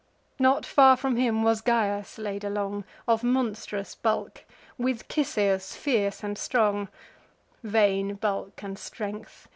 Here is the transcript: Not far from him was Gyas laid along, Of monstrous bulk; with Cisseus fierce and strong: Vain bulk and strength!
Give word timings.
Not 0.39 0.65
far 0.65 0.97
from 0.97 1.15
him 1.15 1.43
was 1.43 1.61
Gyas 1.61 2.17
laid 2.17 2.43
along, 2.43 2.85
Of 3.07 3.23
monstrous 3.23 3.93
bulk; 3.93 4.45
with 4.75 5.03
Cisseus 5.07 5.75
fierce 5.77 6.23
and 6.23 6.39
strong: 6.39 6.87
Vain 7.63 8.15
bulk 8.15 8.63
and 8.63 8.79
strength! 8.79 9.47